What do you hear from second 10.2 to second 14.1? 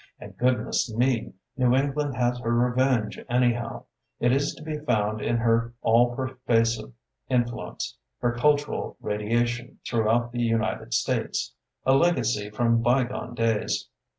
the United States,— a legacy from bygone days.